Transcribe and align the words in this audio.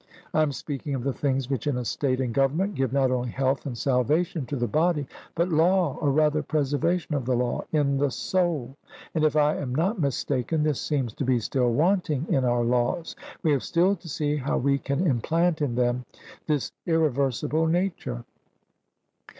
I 0.33 0.41
am 0.41 0.51
speaking 0.51 0.95
of 0.95 1.03
the 1.03 1.13
things 1.13 1.47
which 1.47 1.67
in 1.67 1.77
a 1.77 1.85
state 1.85 2.19
and 2.21 2.33
government 2.33 2.73
give 2.73 2.91
not 2.91 3.11
only 3.11 3.29
health 3.29 3.67
and 3.67 3.77
salvation 3.77 4.47
to 4.47 4.55
the 4.55 4.67
body, 4.67 5.05
but 5.35 5.49
law, 5.49 5.95
or 6.01 6.09
rather 6.11 6.41
preservation 6.41 7.13
of 7.13 7.23
the 7.25 7.35
law, 7.35 7.61
in 7.71 7.99
the 7.99 8.09
soul; 8.09 8.75
and, 9.13 9.23
if 9.23 9.35
I 9.35 9.57
am 9.57 9.75
not 9.75 9.99
mistaken, 10.01 10.63
this 10.63 10.81
seems 10.81 11.13
to 11.13 11.23
be 11.23 11.37
still 11.37 11.71
wanting 11.71 12.25
in 12.29 12.45
our 12.45 12.63
laws: 12.63 13.15
we 13.43 13.51
have 13.51 13.61
still 13.61 13.95
to 13.97 14.09
see 14.09 14.37
how 14.37 14.57
we 14.57 14.79
can 14.79 15.05
implant 15.05 15.61
in 15.61 15.75
them 15.75 16.03
this 16.47 16.71
irreversible 16.87 17.67
nature. 17.67 18.25